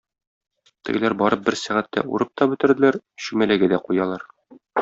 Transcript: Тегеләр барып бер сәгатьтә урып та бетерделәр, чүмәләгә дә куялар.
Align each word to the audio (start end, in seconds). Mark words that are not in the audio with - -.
Тегеләр 0.87 1.15
барып 1.19 1.43
бер 1.51 1.59
сәгатьтә 1.65 2.05
урып 2.15 2.33
та 2.41 2.49
бетерделәр, 2.55 3.01
чүмәләгә 3.27 3.73
дә 3.75 3.83
куялар. 3.89 4.31